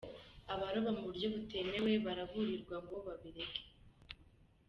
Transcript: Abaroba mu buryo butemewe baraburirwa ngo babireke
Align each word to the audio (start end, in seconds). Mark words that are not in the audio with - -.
Abaroba 0.53 0.89
mu 0.97 1.01
buryo 1.07 1.27
butemewe 1.33 1.91
baraburirwa 2.05 2.75
ngo 2.83 2.95
babireke 3.05 3.61